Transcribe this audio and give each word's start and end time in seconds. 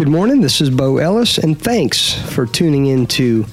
Good 0.00 0.08
morning. 0.08 0.40
This 0.40 0.62
is 0.62 0.70
Bo 0.70 0.96
Ellis, 0.96 1.36
and 1.36 1.60
thanks 1.60 2.14
for 2.32 2.46
tuning 2.46 2.86
in 2.86 3.06
to 3.08 3.44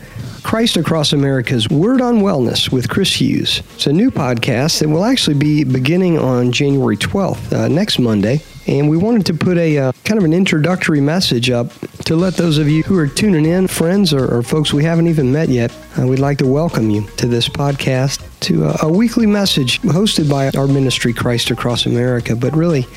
Christ 0.44 0.78
Across 0.78 1.12
America's 1.12 1.68
Word 1.68 2.00
on 2.00 2.20
Wellness 2.20 2.72
with 2.72 2.88
Chris 2.88 3.20
Hughes. 3.20 3.62
It's 3.76 3.88
a 3.88 3.92
new 3.92 4.10
podcast 4.10 4.80
that 4.80 4.88
will 4.88 5.04
actually 5.04 5.38
be 5.38 5.66
beginning 5.66 6.18
on 6.18 6.54
January 6.54 6.96
12th, 6.96 7.52
uh, 7.52 7.68
next 7.68 8.00
Monday. 8.00 8.42
And 8.66 8.90
we 8.90 8.96
wanted 8.96 9.26
to 9.26 9.34
put 9.34 9.58
a 9.58 9.78
uh, 9.78 9.92
kind 10.06 10.18
of 10.18 10.24
an 10.24 10.32
introductory 10.32 11.02
message 11.02 11.50
up 11.50 11.74
to 12.06 12.16
let 12.16 12.36
those 12.36 12.58
of 12.60 12.70
you 12.70 12.82
who 12.84 12.98
are 12.98 13.08
tuning 13.08 13.46
in, 13.46 13.68
friends 13.68 14.14
or, 14.14 14.34
or 14.34 14.42
folks 14.42 14.72
we 14.72 14.86
haven't 14.86 15.08
even 15.08 15.34
met 15.34 15.50
yet, 15.50 15.76
uh, 16.00 16.08
we'd 16.08 16.20
like 16.20 16.38
to 16.38 16.48
welcome 16.48 16.90
you 16.90 17.06
to 17.18 17.28
this 17.28 17.50
podcast, 17.50 18.24
to 18.40 18.64
a, 18.64 18.78
a 18.84 18.90
weekly 18.90 19.26
message 19.26 19.82
hosted 19.82 20.30
by 20.30 20.50
our 20.58 20.68
ministry, 20.68 21.12
Christ 21.12 21.52
Across 21.52 21.88
America. 21.88 22.38
But 22.38 22.56
really, 22.56 22.88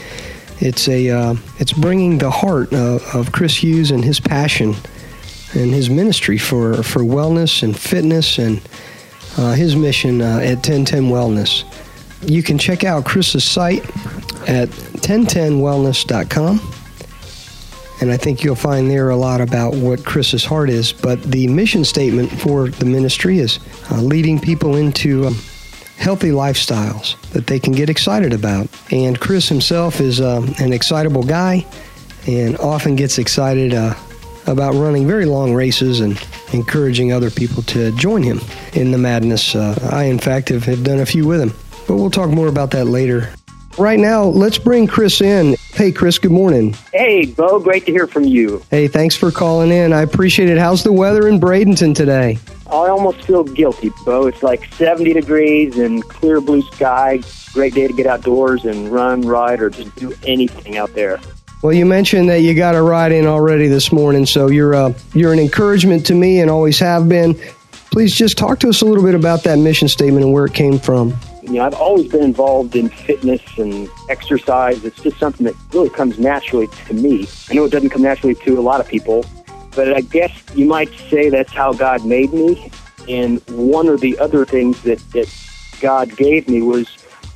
it's 0.61 0.88
a 0.88 1.11
uh, 1.11 1.34
it's 1.59 1.73
bringing 1.73 2.19
the 2.19 2.30
heart 2.30 2.73
of, 2.73 3.02
of 3.14 3.32
Chris 3.32 3.56
Hughes 3.62 3.91
and 3.91 4.05
his 4.05 4.20
passion 4.20 4.74
and 5.55 5.73
his 5.73 5.91
ministry 5.91 6.38
for 6.38 6.82
for 6.82 7.01
wellness 7.01 7.62
and 7.62 7.78
fitness 7.78 8.38
and 8.38 8.60
uh, 9.37 9.52
his 9.52 9.77
mission 9.77 10.20
uh, 10.20 10.38
at 10.42 10.56
1010 10.56 11.04
Wellness. 11.04 11.65
You 12.28 12.42
can 12.42 12.59
check 12.59 12.84
out 12.84 13.04
Chris's 13.04 13.45
site 13.45 13.84
at 14.48 14.68
1010wellness.com. 14.68 16.60
And 18.01 18.10
I 18.10 18.16
think 18.16 18.42
you'll 18.42 18.54
find 18.54 18.90
there 18.90 19.10
a 19.10 19.16
lot 19.16 19.42
about 19.42 19.74
what 19.74 20.04
Chris's 20.04 20.45
heart 20.45 20.70
is. 20.70 20.92
But 20.92 21.23
the 21.23 21.46
mission 21.48 21.84
statement 21.84 22.30
for 22.30 22.68
the 22.70 22.87
ministry 22.87 23.38
is 23.38 23.59
uh, 23.90 24.01
leading 24.01 24.38
people 24.38 24.77
into 24.77 25.27
um, 25.27 25.37
healthy 26.00 26.30
lifestyles 26.30 27.20
that 27.32 27.46
they 27.46 27.60
can 27.60 27.74
get 27.74 27.90
excited 27.90 28.32
about. 28.32 28.66
And 28.90 29.20
Chris 29.20 29.48
himself 29.48 30.00
is 30.00 30.20
um, 30.20 30.54
an 30.59 30.73
excitable 30.73 31.23
guy 31.23 31.66
and 32.26 32.56
often 32.59 32.96
gets 32.96 33.18
excited 33.18 33.74
uh, 33.74 33.95
about 34.46 34.74
running 34.74 35.07
very 35.07 35.26
long 35.26 35.54
races 35.54 36.01
and 36.01 36.20
encouraging 36.54 37.12
other 37.12 37.30
people 37.30 37.62
to 37.65 37.95
join 37.96 38.23
him 38.23 38.40
in 38.73 38.90
the 38.90 38.98
madness. 38.98 39.54
Uh, 39.54 39.79
I, 39.92 40.04
in 40.04 40.18
fact, 40.18 40.48
have, 40.48 40.65
have 40.65 40.82
done 40.82 41.01
a 41.01 41.07
few 41.07 41.26
with 41.26 41.40
him, 41.40 41.52
but 41.87 41.96
we'll 41.96 42.10
talk 42.10 42.30
more 42.30 42.48
about 42.48 42.70
that 42.70 42.87
later. 42.87 43.32
Right 43.79 43.98
now, 43.98 44.24
let's 44.24 44.59
bring 44.59 44.87
Chris 44.87 45.20
in. 45.20 45.54
Hey, 45.74 45.92
Chris, 45.92 46.18
good 46.18 46.32
morning. 46.32 46.74
Hey, 46.92 47.26
Bo, 47.26 47.60
great 47.60 47.87
to 47.87 47.92
hear 47.92 48.07
from 48.07 48.24
you. 48.24 48.64
Hey, 48.70 48.88
thanks 48.88 49.16
for 49.16 49.30
calling 49.30 49.70
in. 49.70 49.92
I 49.92 50.02
appreciate 50.02 50.48
it. 50.48 50.59
How's 50.59 50.82
the 50.82 50.92
weather 50.92 51.29
in 51.29 51.38
Bradenton 51.38 51.95
today? 51.95 52.38
I 52.73 52.88
almost 52.88 53.23
feel 53.23 53.43
guilty, 53.43 53.90
Bo. 54.04 54.26
It's 54.26 54.43
like 54.43 54.73
70 54.74 55.13
degrees 55.13 55.76
and 55.76 56.02
clear 56.09 56.40
blue 56.40 56.63
sky. 56.63 57.21
Great 57.52 57.74
day 57.74 57.88
to 57.88 57.93
get 57.93 58.07
outdoors 58.07 58.65
and 58.65 58.88
run, 58.90 59.23
ride, 59.23 59.60
or 59.60 59.71
just 59.71 59.95
do 59.96 60.15
anything 60.24 60.76
out 60.76 60.95
there. 60.95 61.21
Well, 61.63 61.73
you 61.73 61.85
mentioned 61.85 62.30
that 62.30 62.38
you 62.43 62.54
got 62.54 62.74
a 62.74 62.80
ride 62.80 63.13
in 63.13 63.26
already 63.26 63.66
this 63.66 63.93
morning, 63.93 64.25
so 64.25 64.48
you're 64.48 64.75
uh, 64.75 64.94
you're 65.12 65.32
an 65.32 65.38
encouragement 65.38 66.06
to 66.06 66.15
me 66.15 66.41
and 66.41 66.50
always 66.50 66.78
have 66.78 67.09
been. 67.09 67.34
Please 67.91 68.15
just 68.15 68.38
talk 68.38 68.60
to 68.60 68.69
us 68.69 68.82
a 68.82 68.84
little 68.84 69.03
bit 69.04 69.16
about 69.16 69.43
that 69.43 69.59
mission 69.59 69.88
statement 69.88 70.25
and 70.25 70.32
where 70.32 70.47
it 70.47 70.54
came 70.54 70.78
from. 70.78 71.12
You 71.43 71.54
know, 71.54 71.65
I've 71.65 71.75
always 71.75 72.06
been 72.06 72.22
involved 72.22 72.76
in 72.76 72.88
fitness 72.88 73.43
and 73.59 73.88
exercise. 74.09 74.84
It's 74.84 75.03
just 75.03 75.19
something 75.19 75.44
that 75.44 75.56
really 75.75 75.91
comes 75.91 76.19
naturally 76.19 76.69
to 76.87 76.94
me. 76.94 77.26
I 77.50 77.54
know 77.54 77.65
it 77.65 77.72
doesn't 77.72 77.91
come 77.91 78.03
naturally 78.03 78.37
to 78.37 78.59
a 78.59 78.62
lot 78.62 78.81
of 78.81 78.87
people, 78.87 79.25
but 79.75 79.94
I 79.94 80.00
guess 80.00 80.32
you 80.54 80.66
might 80.66 80.93
say 81.10 81.28
that's 81.28 81.53
how 81.53 81.72
God 81.72 82.04
made 82.04 82.32
me. 82.32 82.71
And 83.09 83.41
one 83.49 83.88
of 83.88 84.00
the 84.00 84.19
other 84.19 84.44
things 84.44 84.82
that, 84.82 84.99
that 85.12 85.32
God 85.81 86.16
gave 86.16 86.49
me 86.49 86.62
was 86.62 86.88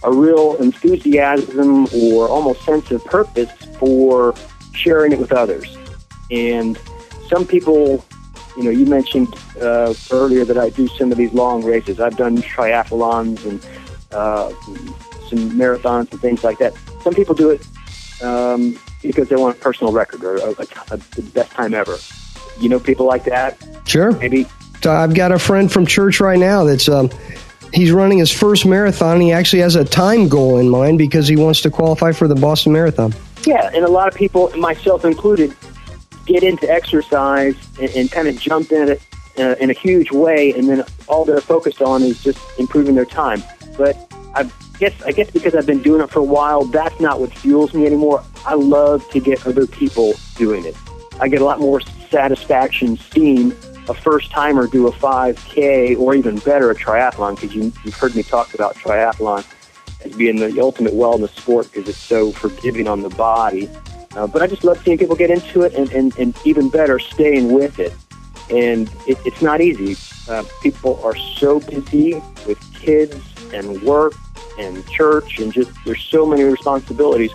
a 0.02 0.12
real 0.12 0.56
enthusiasm 0.56 1.86
or 1.94 2.28
almost 2.28 2.62
sense 2.62 2.90
of 2.90 3.04
purpose 3.04 3.50
for 3.78 4.34
sharing 4.72 5.12
it 5.12 5.18
with 5.18 5.32
others. 5.32 5.76
And 6.30 6.78
some 7.28 7.46
people, 7.46 8.04
you 8.56 8.64
know, 8.64 8.70
you 8.70 8.86
mentioned 8.86 9.34
uh, 9.60 9.94
earlier 10.10 10.44
that 10.44 10.58
I 10.58 10.70
do 10.70 10.88
some 10.88 11.10
of 11.10 11.18
these 11.18 11.32
long 11.32 11.64
races. 11.64 12.00
I've 12.00 12.16
done 12.16 12.38
triathlons 12.38 13.44
and 13.46 13.64
uh, 14.12 14.50
some 15.28 15.50
marathons 15.52 16.12
and 16.12 16.20
things 16.20 16.44
like 16.44 16.58
that. 16.58 16.74
Some 17.02 17.14
people 17.14 17.34
do 17.34 17.50
it 17.50 17.66
um, 18.22 18.78
because 19.02 19.28
they 19.28 19.36
want 19.36 19.56
a 19.56 19.60
personal 19.60 19.92
record 19.92 20.22
or 20.24 20.36
a, 20.36 20.50
a, 20.50 20.66
a, 20.90 20.96
the 20.96 21.30
best 21.32 21.52
time 21.52 21.74
ever 21.74 21.96
you 22.60 22.68
know 22.68 22.78
people 22.78 23.06
like 23.06 23.24
that? 23.24 23.56
Sure. 23.86 24.12
Maybe. 24.12 24.46
So 24.82 24.92
I've 24.92 25.14
got 25.14 25.32
a 25.32 25.38
friend 25.38 25.72
from 25.72 25.86
church 25.86 26.20
right 26.20 26.38
now 26.38 26.64
that's 26.64 26.88
um, 26.88 27.10
he's 27.72 27.90
running 27.90 28.18
his 28.18 28.30
first 28.30 28.66
marathon. 28.66 29.20
He 29.20 29.32
actually 29.32 29.62
has 29.62 29.76
a 29.76 29.84
time 29.84 30.28
goal 30.28 30.58
in 30.58 30.68
mind 30.68 30.98
because 30.98 31.26
he 31.26 31.36
wants 31.36 31.60
to 31.62 31.70
qualify 31.70 32.12
for 32.12 32.28
the 32.28 32.34
Boston 32.34 32.72
Marathon. 32.72 33.14
Yeah, 33.44 33.70
and 33.74 33.84
a 33.84 33.90
lot 33.90 34.08
of 34.08 34.14
people, 34.14 34.50
myself 34.56 35.04
included, 35.04 35.54
get 36.26 36.42
into 36.42 36.70
exercise 36.70 37.54
and, 37.80 37.90
and 37.90 38.10
kind 38.10 38.28
of 38.28 38.38
jump 38.38 38.72
in 38.72 38.90
it 38.90 39.02
uh, 39.38 39.56
in 39.60 39.70
a 39.70 39.74
huge 39.74 40.10
way, 40.12 40.52
and 40.52 40.68
then 40.68 40.84
all 41.08 41.24
they're 41.24 41.40
focused 41.40 41.82
on 41.82 42.02
is 42.02 42.22
just 42.22 42.38
improving 42.58 42.94
their 42.94 43.04
time. 43.04 43.42
But 43.76 43.96
I 44.34 44.50
guess 44.78 44.94
I 45.02 45.12
guess 45.12 45.30
because 45.30 45.54
I've 45.54 45.66
been 45.66 45.82
doing 45.82 46.00
it 46.00 46.10
for 46.10 46.20
a 46.20 46.24
while, 46.24 46.64
that's 46.64 46.98
not 47.00 47.20
what 47.20 47.32
fuels 47.32 47.74
me 47.74 47.86
anymore. 47.86 48.22
I 48.46 48.54
love 48.54 49.08
to 49.10 49.20
get 49.20 49.46
other 49.46 49.66
people 49.66 50.14
doing 50.36 50.64
it. 50.64 50.76
I 51.20 51.28
get 51.28 51.40
a 51.40 51.44
lot 51.44 51.60
more 51.60 51.80
satisfaction 52.14 52.96
seeing 52.96 53.50
a 53.88 53.94
first 53.94 54.30
timer 54.30 54.68
do 54.68 54.86
a 54.86 54.92
5K 54.92 55.98
or 55.98 56.14
even 56.14 56.38
better 56.38 56.70
a 56.70 56.74
triathlon 56.74 57.34
because 57.34 57.52
you, 57.52 57.72
you've 57.84 57.96
heard 57.96 58.14
me 58.14 58.22
talk 58.22 58.54
about 58.54 58.76
triathlon 58.76 59.44
as 60.04 60.12
being 60.12 60.36
the 60.36 60.60
ultimate 60.60 60.92
wellness 60.92 61.30
sport 61.30 61.70
because 61.72 61.88
it's 61.88 61.98
so 61.98 62.30
forgiving 62.30 62.86
on 62.86 63.02
the 63.02 63.08
body. 63.08 63.68
Uh, 64.14 64.28
but 64.28 64.42
I 64.42 64.46
just 64.46 64.62
love 64.62 64.80
seeing 64.84 64.96
people 64.96 65.16
get 65.16 65.28
into 65.28 65.62
it 65.62 65.74
and, 65.74 65.90
and, 65.90 66.16
and 66.16 66.36
even 66.44 66.68
better, 66.68 67.00
staying 67.00 67.52
with 67.52 67.80
it. 67.80 67.92
And 68.48 68.88
it, 69.08 69.18
it's 69.26 69.42
not 69.42 69.60
easy. 69.60 69.96
Uh, 70.30 70.44
people 70.62 71.02
are 71.02 71.16
so 71.16 71.58
busy 71.58 72.14
with 72.46 72.60
kids 72.74 73.20
and 73.52 73.82
work 73.82 74.14
and 74.56 74.86
church 74.86 75.40
and 75.40 75.52
just 75.52 75.72
there's 75.84 76.00
so 76.00 76.24
many 76.24 76.44
responsibilities. 76.44 77.32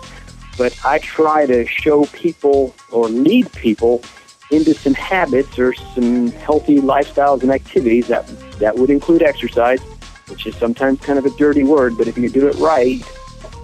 But 0.56 0.74
I 0.86 1.00
try 1.00 1.44
to 1.44 1.66
show 1.66 2.06
people 2.06 2.74
or 2.90 3.10
lead 3.10 3.52
people 3.52 4.02
into 4.50 4.74
some 4.74 4.94
habits 4.94 5.58
or 5.58 5.72
some 5.74 6.28
healthy 6.32 6.78
lifestyles 6.78 7.42
and 7.42 7.50
activities 7.50 8.08
that 8.08 8.26
that 8.58 8.76
would 8.76 8.90
include 8.90 9.22
exercise, 9.22 9.80
which 10.28 10.46
is 10.46 10.54
sometimes 10.56 11.00
kind 11.00 11.18
of 11.18 11.24
a 11.24 11.30
dirty 11.30 11.64
word, 11.64 11.96
but 11.96 12.08
if 12.08 12.18
you 12.18 12.28
do 12.28 12.48
it 12.48 12.56
right, 12.56 13.02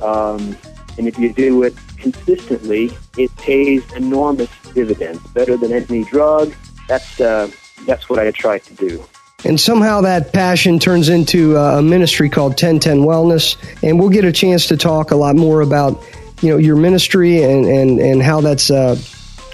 um, 0.02 0.56
and 0.98 1.06
if 1.06 1.18
you 1.18 1.32
do 1.32 1.62
it 1.62 1.74
consistently, 1.96 2.90
it 3.16 3.34
pays 3.36 3.82
enormous 3.92 4.50
dividends, 4.74 5.20
better 5.28 5.56
than 5.56 5.72
any 5.72 6.04
drug. 6.04 6.54
That's 6.88 7.20
uh, 7.20 7.50
that's 7.86 8.08
what 8.08 8.18
I 8.18 8.30
try 8.30 8.58
to 8.58 8.74
do. 8.74 9.04
And 9.44 9.60
somehow 9.60 10.00
that 10.00 10.32
passion 10.32 10.78
turns 10.78 11.08
into 11.08 11.56
a 11.56 11.82
ministry 11.82 12.28
called 12.28 12.52
1010 12.52 13.00
Wellness, 13.00 13.56
and 13.82 14.00
we'll 14.00 14.08
get 14.08 14.24
a 14.24 14.32
chance 14.32 14.66
to 14.68 14.76
talk 14.76 15.10
a 15.10 15.16
lot 15.16 15.36
more 15.36 15.60
about 15.60 16.02
you 16.42 16.50
know 16.50 16.56
your 16.56 16.76
ministry 16.76 17.42
and 17.42 17.64
and 17.66 18.00
and 18.00 18.22
how 18.22 18.40
that's 18.40 18.70
uh, 18.70 18.96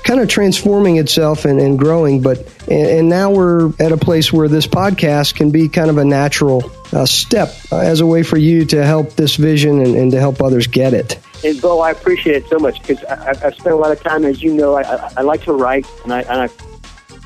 kind 0.04 0.20
of 0.20 0.28
transforming 0.28 0.96
itself 0.96 1.44
and, 1.44 1.60
and 1.60 1.78
growing. 1.78 2.20
But 2.20 2.38
and, 2.68 2.86
and, 2.86 3.08
now 3.08 3.30
we're 3.30 3.72
at 3.80 3.92
a 3.92 3.96
place 3.96 4.32
where 4.32 4.48
this 4.48 4.66
podcast 4.66 5.34
can 5.34 5.50
be 5.50 5.68
kind 5.68 5.90
of 5.90 5.98
a 5.98 6.04
natural 6.04 6.70
uh, 6.92 7.06
step 7.06 7.54
uh, 7.70 7.78
as 7.78 8.00
a 8.00 8.06
way 8.06 8.22
for 8.22 8.36
you 8.36 8.64
to 8.66 8.84
help 8.84 9.12
this 9.12 9.36
vision 9.36 9.80
and, 9.80 9.94
and, 9.94 10.10
to 10.12 10.20
help 10.20 10.40
others 10.42 10.66
get 10.66 10.94
it. 10.94 11.18
And 11.44 11.60
Bo, 11.60 11.80
I 11.80 11.90
appreciate 11.90 12.36
it 12.36 12.48
so 12.48 12.58
much 12.58 12.80
because 12.80 13.02
I've 13.04 13.54
spent 13.54 13.74
a 13.74 13.76
lot 13.76 13.92
of 13.92 14.00
time, 14.02 14.24
as 14.24 14.42
you 14.42 14.54
know, 14.54 14.74
I, 14.74 14.82
I, 14.82 15.12
I 15.18 15.20
like 15.22 15.42
to 15.44 15.52
write 15.52 15.86
and 16.04 16.12
I, 16.12 16.20
and 16.22 16.42
I 16.42 16.48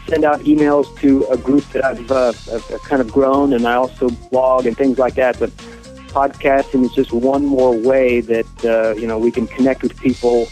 send 0.08 0.24
out 0.24 0.40
emails 0.40 0.98
to 1.00 1.24
a 1.26 1.36
group 1.36 1.68
that 1.70 1.84
I've, 1.84 2.10
uh, 2.10 2.32
I've 2.52 2.82
kind 2.82 3.00
of 3.00 3.12
grown, 3.12 3.52
and 3.52 3.66
I 3.66 3.74
also 3.74 4.08
blog 4.30 4.66
and 4.66 4.76
things 4.76 4.98
like 4.98 5.14
that. 5.14 5.38
But 5.38 5.50
podcasting 6.16 6.84
is 6.84 6.92
just 6.92 7.12
one 7.12 7.44
more 7.44 7.76
way 7.76 8.20
that 8.20 8.64
uh, 8.64 8.98
you 8.98 9.06
know 9.06 9.18
we 9.18 9.30
can 9.30 9.46
connect 9.46 9.82
with 9.82 9.98
people 10.00 10.48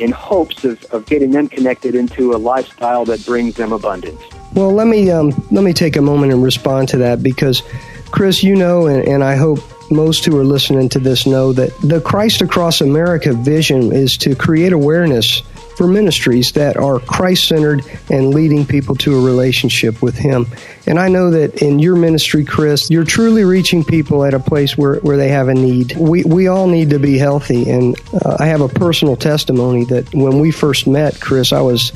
in 0.00 0.10
hopes 0.10 0.64
of, 0.64 0.82
of 0.86 1.06
getting 1.06 1.30
them 1.30 1.48
connected 1.48 1.94
into 1.94 2.34
a 2.34 2.38
lifestyle 2.38 3.04
that 3.04 3.24
brings 3.24 3.54
them 3.54 3.72
abundance. 3.72 4.20
Well, 4.52 4.72
let 4.72 4.86
me 4.86 5.10
um, 5.10 5.30
let 5.50 5.64
me 5.64 5.72
take 5.72 5.96
a 5.96 6.02
moment 6.02 6.32
and 6.32 6.42
respond 6.42 6.88
to 6.90 6.96
that 6.98 7.22
because, 7.22 7.62
Chris, 8.10 8.42
you 8.42 8.54
know, 8.56 8.86
and, 8.86 9.06
and 9.06 9.24
I 9.24 9.36
hope 9.36 9.58
most 9.90 10.24
who 10.24 10.38
are 10.38 10.44
listening 10.44 10.88
to 10.90 10.98
this 10.98 11.26
know 11.26 11.52
that 11.52 11.76
the 11.80 12.00
Christ 12.00 12.40
Across 12.40 12.80
America 12.80 13.32
vision 13.32 13.92
is 13.92 14.16
to 14.18 14.34
create 14.34 14.72
awareness 14.72 15.42
for 15.76 15.86
ministries 15.86 16.52
that 16.52 16.76
are 16.76 16.98
Christ 17.00 17.48
centered 17.48 17.84
and 18.10 18.34
leading 18.34 18.66
people 18.66 18.94
to 18.96 19.16
a 19.16 19.24
relationship 19.24 20.02
with 20.02 20.16
Him. 20.16 20.46
And 20.86 20.98
I 20.98 21.08
know 21.08 21.30
that 21.30 21.62
in 21.62 21.78
your 21.78 21.96
ministry, 21.96 22.44
Chris, 22.44 22.90
you're 22.90 23.04
truly 23.04 23.44
reaching 23.44 23.84
people 23.84 24.24
at 24.24 24.34
a 24.34 24.40
place 24.40 24.76
where, 24.76 24.96
where 24.96 25.16
they 25.16 25.28
have 25.28 25.48
a 25.48 25.54
need. 25.54 25.96
We, 25.96 26.24
we 26.24 26.48
all 26.48 26.66
need 26.66 26.90
to 26.90 26.98
be 26.98 27.18
healthy. 27.18 27.70
And 27.70 27.96
uh, 28.12 28.36
I 28.38 28.46
have 28.46 28.60
a 28.60 28.68
personal 28.68 29.16
testimony 29.16 29.84
that 29.86 30.14
when 30.14 30.40
we 30.40 30.50
first 30.50 30.86
met, 30.86 31.20
Chris, 31.20 31.52
I 31.52 31.60
was 31.60 31.92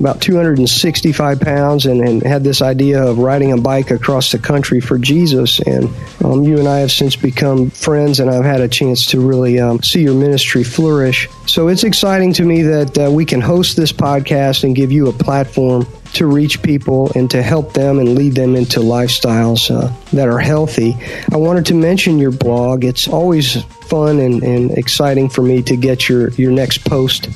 about 0.00 0.20
265 0.20 1.40
pounds 1.40 1.86
and, 1.86 2.00
and 2.00 2.22
had 2.22 2.42
this 2.44 2.62
idea 2.62 3.02
of 3.02 3.18
riding 3.18 3.52
a 3.52 3.56
bike 3.56 3.90
across 3.90 4.32
the 4.32 4.38
country 4.38 4.80
for 4.80 4.98
Jesus. 4.98 5.60
And 5.60 5.88
um, 6.24 6.42
you 6.42 6.58
and 6.58 6.68
I 6.68 6.78
have 6.78 6.90
since 6.90 7.16
become 7.16 7.70
friends, 7.70 8.20
and 8.20 8.30
I've 8.30 8.44
had 8.44 8.60
a 8.60 8.68
chance 8.68 9.06
to 9.06 9.20
really 9.20 9.60
um, 9.60 9.82
see 9.82 10.02
your 10.02 10.14
ministry 10.14 10.64
flourish. 10.64 11.28
So 11.46 11.68
it's 11.68 11.84
exciting 11.84 12.32
to 12.34 12.44
me 12.44 12.62
that 12.62 12.98
uh, 12.98 13.10
we 13.10 13.24
can 13.24 13.40
host 13.40 13.76
this 13.76 13.92
podcast 13.92 14.64
and 14.64 14.74
give 14.74 14.90
you 14.90 15.08
a 15.08 15.12
platform 15.12 15.86
to 16.14 16.26
reach 16.26 16.62
people 16.62 17.10
and 17.14 17.30
to 17.30 17.42
help 17.42 17.72
them 17.72 17.98
and 17.98 18.14
lead 18.14 18.34
them 18.34 18.54
into 18.54 18.80
lifestyles 18.80 19.70
uh, 19.70 19.92
that 20.12 20.28
are 20.28 20.38
healthy. 20.38 20.96
I 21.32 21.36
wanted 21.36 21.66
to 21.66 21.74
mention 21.74 22.18
your 22.18 22.30
blog. 22.30 22.84
It's 22.84 23.08
always 23.08 23.62
fun 23.62 24.20
and, 24.20 24.42
and 24.42 24.70
exciting 24.72 25.28
for 25.28 25.42
me 25.42 25.62
to 25.62 25.76
get 25.76 26.08
your, 26.08 26.30
your 26.30 26.52
next 26.52 26.84
post. 26.84 27.28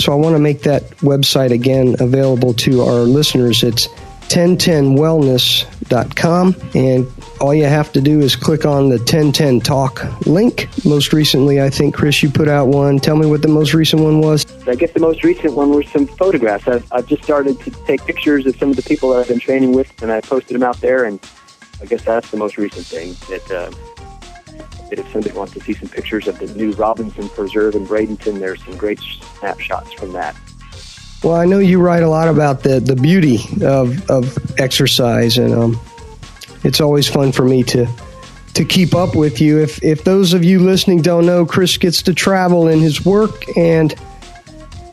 So 0.00 0.12
I 0.12 0.14
want 0.14 0.34
to 0.34 0.38
make 0.38 0.62
that 0.62 0.88
website 0.98 1.50
again 1.50 1.96
available 2.00 2.54
to 2.54 2.80
our 2.80 3.00
listeners. 3.00 3.62
It's 3.62 3.88
1010wellness.com 4.30 6.56
and 6.74 7.06
all 7.38 7.54
you 7.54 7.64
have 7.64 7.92
to 7.92 8.00
do 8.00 8.20
is 8.20 8.34
click 8.34 8.64
on 8.64 8.88
the 8.88 8.96
1010 8.96 9.60
talk 9.60 10.26
link. 10.26 10.70
Most 10.86 11.12
recently 11.12 11.60
i 11.60 11.68
think 11.68 11.94
chris 11.94 12.22
you 12.22 12.30
put 12.30 12.48
out 12.48 12.68
one. 12.68 12.98
Tell 12.98 13.16
me 13.16 13.26
what 13.26 13.42
the 13.42 13.48
most 13.48 13.74
recent 13.74 14.00
one 14.02 14.22
was. 14.22 14.46
I 14.66 14.74
guess 14.74 14.92
the 14.92 15.00
most 15.00 15.22
recent 15.22 15.52
one 15.54 15.68
was 15.70 15.86
some 15.88 16.06
photographs. 16.06 16.66
I've, 16.66 16.90
I've 16.92 17.06
just 17.06 17.22
started 17.22 17.60
to 17.60 17.70
take 17.84 18.02
pictures 18.06 18.46
of 18.46 18.56
some 18.56 18.70
of 18.70 18.76
the 18.76 18.82
people 18.82 19.10
that 19.10 19.20
i've 19.20 19.28
been 19.28 19.40
training 19.40 19.72
with 19.72 19.92
and 20.00 20.10
i 20.10 20.22
posted 20.22 20.54
them 20.54 20.62
out 20.62 20.80
there 20.80 21.04
and 21.04 21.20
i 21.82 21.84
guess 21.84 22.02
that's 22.04 22.30
the 22.30 22.38
most 22.38 22.56
recent 22.56 22.86
thing 22.86 23.14
that 23.28 23.50
uh, 23.50 23.70
if 24.98 25.10
somebody 25.12 25.34
wants 25.36 25.52
to 25.52 25.60
see 25.60 25.74
some 25.74 25.88
pictures 25.88 26.26
of 26.26 26.38
the 26.38 26.46
new 26.54 26.72
robinson 26.72 27.28
preserve 27.30 27.74
in 27.74 27.86
bradenton 27.86 28.38
there's 28.38 28.62
some 28.64 28.76
great 28.76 29.00
snapshots 29.38 29.92
from 29.92 30.12
that 30.12 30.36
well, 31.22 31.34
I 31.34 31.44
know 31.44 31.58
you 31.58 31.80
write 31.80 32.02
a 32.02 32.08
lot 32.08 32.28
about 32.28 32.62
the, 32.62 32.80
the 32.80 32.96
beauty 32.96 33.40
of, 33.62 34.08
of 34.10 34.58
exercise, 34.58 35.36
and 35.36 35.52
um, 35.52 35.80
it's 36.64 36.80
always 36.80 37.08
fun 37.08 37.32
for 37.32 37.44
me 37.44 37.62
to 37.64 37.86
to 38.54 38.64
keep 38.64 38.94
up 38.94 39.14
with 39.14 39.40
you. 39.40 39.58
If 39.58 39.82
if 39.82 40.04
those 40.04 40.32
of 40.32 40.44
you 40.44 40.60
listening 40.60 41.02
don't 41.02 41.26
know, 41.26 41.44
Chris 41.44 41.76
gets 41.76 42.02
to 42.04 42.14
travel 42.14 42.68
in 42.68 42.80
his 42.80 43.04
work, 43.04 43.44
and 43.56 43.94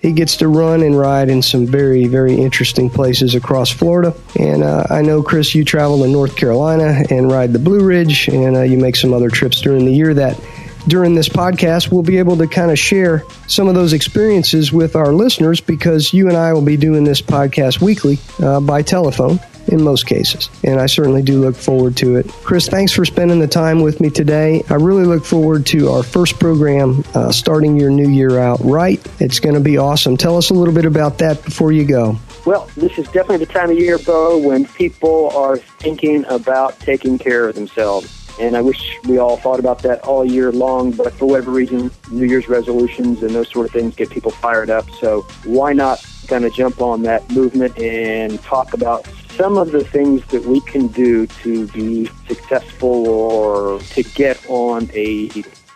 he 0.01 0.11
gets 0.11 0.37
to 0.37 0.47
run 0.47 0.81
and 0.81 0.97
ride 0.97 1.29
in 1.29 1.41
some 1.41 1.65
very 1.65 2.07
very 2.07 2.35
interesting 2.35 2.89
places 2.89 3.35
across 3.35 3.69
Florida. 3.69 4.13
And 4.39 4.63
uh, 4.63 4.85
I 4.89 5.01
know, 5.01 5.23
Chris, 5.23 5.55
you 5.55 5.63
travel 5.63 6.03
to 6.03 6.07
North 6.07 6.35
Carolina 6.35 7.03
and 7.09 7.31
ride 7.31 7.53
the 7.53 7.59
Blue 7.59 7.83
Ridge, 7.83 8.27
and 8.27 8.55
uh, 8.55 8.61
you 8.61 8.77
make 8.77 8.95
some 8.95 9.13
other 9.13 9.29
trips 9.29 9.61
during 9.61 9.85
the 9.85 9.93
year 9.93 10.13
that 10.13 10.39
during 10.87 11.15
this 11.15 11.27
podcast, 11.27 11.91
we'll 11.91 12.01
be 12.01 12.17
able 12.17 12.37
to 12.37 12.47
kind 12.47 12.71
of 12.71 12.79
share 12.79 13.23
some 13.47 13.67
of 13.67 13.75
those 13.75 13.91
experiences 13.91 14.71
with 14.71 14.95
our 14.95 15.11
listeners 15.11 15.59
because 15.59 16.13
you 16.13 16.29
and 16.29 16.37
I 16.37 16.53
will 16.53 16.61
be 16.61 16.77
doing 16.77 17.03
this 17.03 17.21
podcast 17.21 17.81
weekly 17.81 18.19
uh, 18.41 18.61
by 18.61 18.83
telephone 18.83 19.39
in 19.67 19.83
most 19.83 20.05
cases. 20.05 20.49
And 20.63 20.79
I 20.79 20.85
certainly 20.85 21.21
do 21.21 21.39
look 21.39 21.55
forward 21.55 21.97
to 21.97 22.15
it. 22.15 22.27
Chris, 22.43 22.67
thanks 22.67 22.91
for 22.91 23.05
spending 23.05 23.39
the 23.39 23.47
time 23.47 23.81
with 23.81 23.99
me 23.99 24.09
today. 24.09 24.63
I 24.69 24.75
really 24.75 25.05
look 25.05 25.25
forward 25.25 25.65
to 25.67 25.89
our 25.89 26.03
first 26.03 26.39
program 26.39 27.03
uh, 27.13 27.31
starting 27.31 27.77
your 27.77 27.91
new 27.91 28.09
year 28.09 28.39
out 28.39 28.59
right. 28.63 29.05
It's 29.19 29.39
going 29.39 29.55
to 29.55 29.61
be 29.61 29.77
awesome. 29.77 30.17
Tell 30.17 30.37
us 30.37 30.49
a 30.49 30.53
little 30.53 30.73
bit 30.73 30.85
about 30.85 31.17
that 31.19 31.43
before 31.43 31.71
you 31.71 31.85
go. 31.85 32.17
Well, 32.45 32.69
this 32.77 32.97
is 32.97 33.05
definitely 33.07 33.45
the 33.45 33.51
time 33.51 33.71
of 33.71 33.77
year, 33.77 33.97
Bo, 33.97 34.37
when 34.37 34.65
people 34.65 35.31
are 35.31 35.57
thinking 35.57 36.23
about 36.25 36.79
taking 36.79 37.17
care 37.17 37.49
of 37.49 37.55
themselves. 37.55 38.16
And 38.39 38.55
I 38.55 38.61
wish 38.61 38.97
we 39.05 39.17
all 39.17 39.37
thought 39.37 39.59
about 39.59 39.81
that 39.83 40.01
all 40.01 40.23
year 40.23 40.51
long, 40.51 40.91
but 40.91 41.13
for 41.13 41.27
whatever 41.27 41.51
reason, 41.51 41.89
New 42.11 42.25
Year's 42.25 42.47
resolutions 42.47 43.23
and 43.23 43.31
those 43.31 43.49
sort 43.49 43.65
of 43.65 43.71
things 43.71 43.95
get 43.95 44.09
people 44.09 44.31
fired 44.31 44.69
up. 44.69 44.89
So 44.99 45.21
why 45.43 45.73
not 45.73 46.05
kind 46.27 46.45
of 46.45 46.53
jump 46.53 46.81
on 46.81 47.01
that 47.03 47.29
movement 47.31 47.77
and 47.79 48.41
talk 48.43 48.73
about 48.73 49.07
some 49.35 49.57
of 49.57 49.71
the 49.71 49.83
things 49.83 50.25
that 50.27 50.43
we 50.45 50.59
can 50.61 50.87
do 50.87 51.27
to 51.27 51.67
be 51.67 52.09
successful 52.27 53.07
or 53.07 53.79
to 53.79 54.03
get 54.03 54.43
on 54.49 54.89
a 54.93 55.29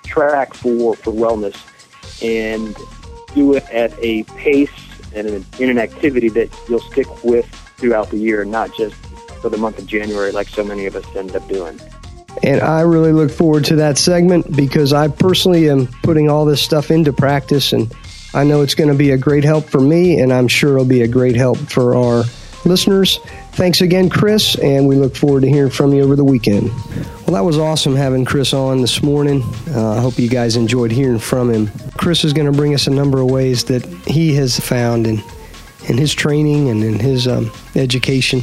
track 0.04 0.54
for, 0.54 0.96
for 0.96 1.13
wellness 1.13 1.56
and 2.22 2.75
do 3.34 3.54
it 3.54 3.63
at 3.72 3.94
a 4.00 4.24
pace 4.36 4.69
and 5.16 5.28
in 5.60 5.69
an 5.69 5.78
activity 5.78 6.30
that 6.30 6.50
you'll 6.68 6.80
stick 6.80 7.24
with 7.24 7.46
throughout 7.78 8.10
the 8.10 8.18
year, 8.18 8.46
not 8.46 8.75
just 8.75 8.96
for 9.42 9.50
the 9.50 9.58
month 9.58 9.80
of 9.80 9.88
January 9.88 10.31
like 10.31 10.48
so 10.48 10.63
many 10.63 10.86
of 10.86 10.96
us 10.96 11.06
end 11.16 11.36
up 11.36 11.48
doing. 11.48 11.80
And 12.43 12.61
I 12.61 12.81
really 12.81 13.11
look 13.11 13.31
forward 13.31 13.65
to 13.65 13.75
that 13.77 13.97
segment 13.97 14.55
because 14.55 14.93
I 14.93 15.07
personally 15.07 15.69
am 15.69 15.88
putting 16.03 16.29
all 16.29 16.45
this 16.45 16.61
stuff 16.61 16.89
into 16.89 17.13
practice 17.13 17.73
and 17.73 17.93
I 18.33 18.43
know 18.43 18.61
it's 18.61 18.75
going 18.75 18.89
to 18.89 18.95
be 18.95 19.11
a 19.11 19.17
great 19.17 19.43
help 19.43 19.65
for 19.65 19.79
me 19.79 20.19
and 20.19 20.33
I'm 20.33 20.47
sure 20.47 20.73
it'll 20.73 20.85
be 20.85 21.01
a 21.01 21.07
great 21.07 21.35
help 21.35 21.57
for 21.57 21.95
our 21.95 22.23
listeners. 22.65 23.19
Thanks 23.53 23.81
again, 23.81 24.09
Chris, 24.09 24.55
and 24.55 24.88
we 24.88 24.95
look 24.95 25.15
forward 25.15 25.41
to 25.41 25.49
hearing 25.49 25.71
from 25.71 25.93
you 25.93 26.03
over 26.03 26.15
the 26.15 26.23
weekend. 26.23 26.69
Well, 27.25 27.33
that 27.33 27.43
was 27.43 27.57
awesome 27.57 27.95
having 27.95 28.23
Chris 28.23 28.53
on 28.53 28.81
this 28.81 29.03
morning. 29.03 29.43
Uh, 29.69 29.97
I 29.97 30.01
hope 30.01 30.17
you 30.17 30.29
guys 30.29 30.55
enjoyed 30.55 30.91
hearing 30.91 31.19
from 31.19 31.49
him. 31.51 31.69
Chris 31.97 32.23
is 32.23 32.33
going 32.33 32.49
to 32.49 32.57
bring 32.57 32.73
us 32.73 32.88
a 32.88 32.91
number 32.91 33.19
of 33.19 33.29
ways 33.29 33.65
that 33.65 33.85
he 34.07 34.33
has 34.35 34.59
found 34.59 35.05
in, 35.05 35.21
in 35.88 35.97
his 35.97 36.13
training 36.13 36.69
and 36.69 36.83
in 36.83 36.97
his 36.97 37.27
um, 37.27 37.51
education 37.75 38.41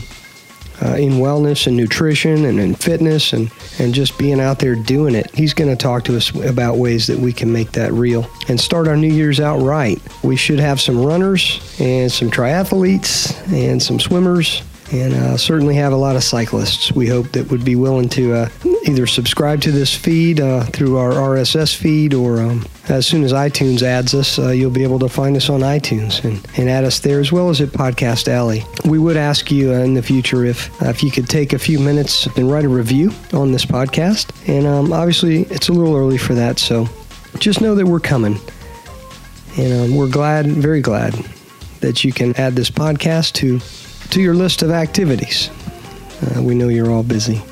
uh, 0.83 0.97
in 0.97 1.15
wellness 1.15 1.67
and 1.67 1.77
nutrition 1.77 2.45
and 2.45 2.61
in 2.61 2.75
fitness 2.75 3.33
and, 3.33 3.51
and 3.79 3.93
just 3.93 4.19
being 4.19 4.41
out 4.41 4.59
there 4.59 4.75
doing 4.75 5.15
it. 5.15 5.31
He's 5.35 5.55
going 5.55 5.71
to 5.71 5.77
talk 5.77 6.05
to 6.05 6.17
us 6.17 6.35
about 6.45 6.77
ways 6.77 7.07
that 7.07 7.19
we 7.19 7.33
can 7.33 7.53
make 7.53 7.73
that 7.73 7.93
real 7.93 8.29
and 8.49 8.61
start 8.61 8.89
our 8.89 8.97
New 8.97 9.13
Year's 9.13 9.41
out 9.41 9.61
right. 9.61 10.01
We 10.23 10.37
should 10.37 10.61
have 10.61 10.81
some 10.81 11.05
runners 11.05 11.77
and 11.81 12.11
some 12.11 12.31
triathletes 12.31 13.37
and 13.53 13.83
some 13.83 14.01
swimmers 14.01 14.63
and 14.93 15.13
uh, 15.15 15.37
certainly 15.37 15.75
have 15.75 15.93
a 15.93 15.97
lot 15.97 16.17
of 16.17 16.25
cyclists 16.25 16.93
we 16.93 17.07
hope 17.07 17.31
that 17.33 17.51
would 17.51 17.65
be 17.65 17.77
willing 17.77 18.09
to 18.09 18.33
uh, 18.33 18.49
either 18.87 19.07
subscribe 19.07 19.61
to 19.61 19.73
this 19.73 19.95
feed 19.95 20.41
uh, 20.41 20.63
through 20.65 20.97
our 20.97 21.13
rss 21.13 21.75
feed 21.75 22.15
or 22.15 22.41
um, 22.41 22.65
as 22.89 23.07
soon 23.07 23.25
as 23.25 23.33
itunes 23.33 23.83
adds 23.83 24.15
us 24.15 24.39
uh, 24.39 24.49
you'll 24.49 24.71
be 24.71 24.83
able 24.83 24.99
to 24.99 25.09
find 25.09 25.37
us 25.37 25.49
on 25.51 25.61
itunes 25.61 26.25
and, 26.25 26.47
and 26.59 26.69
add 26.69 26.85
us 26.85 27.01
there 27.01 27.21
as 27.21 27.33
well 27.33 27.51
as 27.51 27.61
at 27.61 27.69
podcast 27.69 28.29
alley 28.29 28.65
we 28.85 28.99
would 28.99 29.17
ask 29.17 29.51
you 29.51 29.73
uh, 29.73 29.79
in 29.79 29.95
the 29.95 30.03
future 30.03 30.45
if 30.45 30.71
uh, 30.83 30.89
if 30.89 31.03
you 31.03 31.11
could 31.11 31.29
take 31.29 31.53
a 31.53 31.59
few 31.59 31.79
minutes 31.79 32.27
and 32.37 32.51
write 32.51 32.65
a 32.65 32.69
review 32.69 33.11
on 33.33 33.53
this 33.53 33.65
podcast 33.65 34.31
and 34.49 34.67
um, 34.67 34.93
obviously 34.93 35.43
it's 35.45 35.69
a 35.69 35.73
little 35.73 35.97
early 35.97 36.19
for 36.19 36.35
that 36.35 36.59
so 36.59 36.89
just 37.39 37.61
know 37.61 37.75
that 37.75 37.87
we're 37.87 38.01
coming 38.01 38.39
and 39.57 39.91
um, 39.91 39.97
we're 39.97 40.09
glad 40.09 40.47
very 40.47 40.81
glad 40.81 41.15
that 41.81 42.05
you 42.05 42.13
can 42.13 42.35
add 42.37 42.55
this 42.55 42.71
podcast 42.71 43.33
to 43.33 43.61
to 44.11 44.21
your 44.21 44.35
list 44.35 44.63
of 44.63 44.71
activities. 44.71 45.51
Uh, 46.23 46.43
we 46.43 46.55
know 46.55 46.69
you're 46.69 46.91
all 46.91 47.03
busy. 47.03 47.43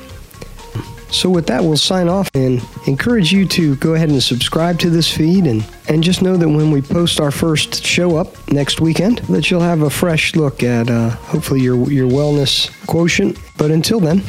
So, 1.17 1.31
with 1.31 1.47
that, 1.47 1.63
we'll 1.63 1.77
sign 1.77 2.09
off 2.09 2.29
and 2.35 2.61
encourage 2.85 3.31
you 3.31 3.47
to 3.47 3.75
go 3.77 3.95
ahead 3.95 4.09
and 4.09 4.21
subscribe 4.21 4.77
to 4.81 4.91
this 4.91 5.11
feed. 5.11 5.47
And, 5.47 5.65
and 5.89 6.03
just 6.03 6.21
know 6.21 6.37
that 6.37 6.47
when 6.47 6.69
we 6.69 6.79
post 6.79 7.19
our 7.19 7.31
first 7.31 7.83
show 7.83 8.17
up 8.17 8.35
next 8.51 8.81
weekend, 8.81 9.17
that 9.29 9.49
you'll 9.49 9.61
have 9.61 9.81
a 9.81 9.89
fresh 9.89 10.35
look 10.35 10.61
at 10.61 10.91
uh, 10.91 11.09
hopefully 11.09 11.61
your, 11.61 11.91
your 11.91 12.07
wellness 12.07 12.69
quotient. 12.85 13.39
But 13.57 13.71
until 13.71 13.99
then, 13.99 14.21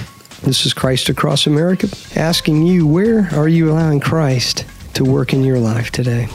this 0.45 0.65
is 0.65 0.73
Christ 0.73 1.11
Across 1.11 1.47
America 1.47 1.89
asking 2.17 2.63
you, 2.63 2.87
where 2.87 3.29
are 3.35 3.49
you 3.49 3.71
allowing 3.71 4.01
Christ 4.01 4.65
to 4.95 5.05
work 5.05 5.35
in 5.35 5.45
your 5.45 5.59
life 5.59 5.91
today? 5.91 6.27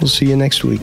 We'll 0.00 0.08
see 0.08 0.26
you 0.26 0.36
next 0.36 0.64
week. 0.64 0.80